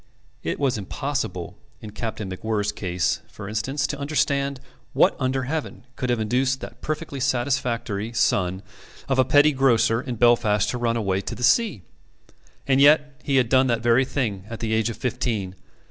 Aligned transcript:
It 0.41 0.59
was 0.59 0.79
impossible 0.79 1.59
in 1.79 1.91
Captain 1.91 2.27
MacWhirr's 2.27 2.71
case, 2.71 3.19
for 3.27 3.47
instance, 3.47 3.85
to 3.85 3.99
understand 3.99 4.59
what 4.93 5.15
under 5.19 5.43
heaven 5.43 5.85
could 5.95 6.09
have 6.09 6.19
induced 6.19 6.59
that 6.61 6.81
perfectly 6.81 7.19
satisfactory 7.19 8.11
son 8.11 8.63
of 9.07 9.19
a 9.19 9.23
petty 9.23 9.51
grocer 9.51 10.01
in 10.01 10.15
Belfast 10.15 10.67
to 10.71 10.79
run 10.79 10.97
away 10.97 11.21
to 11.21 11.43
sea. 11.43 11.83
And 12.65 12.81
yet 12.81 13.21
he 13.23 13.35
had 13.35 13.47
done 13.47 13.67
that 13.67 13.83
very 13.83 14.03
thing 14.03 14.45
at 14.49 14.59
the 14.59 14.73
age 14.73 14.89
of 14.89 14.97
fifteen. 14.97 15.53